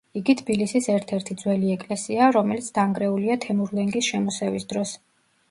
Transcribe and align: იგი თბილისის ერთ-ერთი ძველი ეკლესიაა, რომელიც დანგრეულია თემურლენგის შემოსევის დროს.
იგი 0.19 0.33
თბილისის 0.37 0.87
ერთ-ერთი 0.93 1.37
ძველი 1.41 1.69
ეკლესიაა, 1.73 2.31
რომელიც 2.39 2.71
დანგრეულია 2.79 3.37
თემურლენგის 3.45 4.11
შემოსევის 4.11 4.69
დროს. 4.75 4.97